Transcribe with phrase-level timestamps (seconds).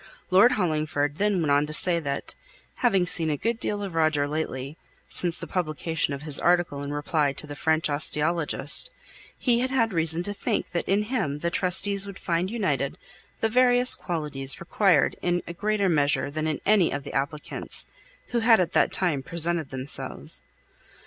[0.31, 2.33] Lord Hollingford then went on to say that,
[2.77, 4.75] having seen a good deal of Roger lately,
[5.07, 8.89] since the publication of his article in reply to the French osteologist,
[9.37, 12.97] he had had reason to think that in him the trustees would find united
[13.41, 17.87] the various qualities required in a greater measure than in any of the applicants
[18.29, 20.41] who had at that time presented themselves.